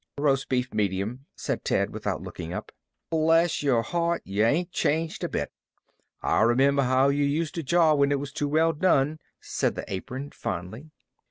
"Roast 0.17 0.49
beef, 0.49 0.73
medium," 0.73 1.27
said 1.35 1.63
Ted, 1.63 1.91
without 1.91 2.23
looking 2.23 2.51
up. 2.53 2.71
"Bless 3.11 3.61
your 3.61 3.83
heart, 3.83 4.23
yuh 4.25 4.43
ain't 4.43 4.71
changed 4.71 5.23
a 5.23 5.29
bit. 5.29 5.51
I 6.23 6.41
remember 6.41 6.81
how 6.81 7.09
yuh 7.09 7.23
used 7.23 7.53
to 7.53 7.61
jaw 7.61 7.93
when 7.93 8.11
it 8.11 8.19
was 8.19 8.33
too 8.33 8.47
well 8.47 8.73
done," 8.73 9.19
said 9.41 9.75
the 9.75 9.85
Apron, 9.87 10.31
fondly. 10.31 10.89